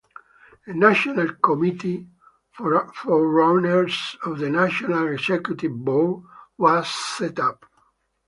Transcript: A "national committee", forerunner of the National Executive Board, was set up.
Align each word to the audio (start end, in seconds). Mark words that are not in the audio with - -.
A 0.65 0.73
"national 0.73 1.31
committee", 1.35 2.07
forerunner 2.57 3.87
of 4.25 4.39
the 4.39 4.49
National 4.49 5.07
Executive 5.09 5.75
Board, 5.85 6.23
was 6.57 6.87
set 6.89 7.37
up. 7.39 7.63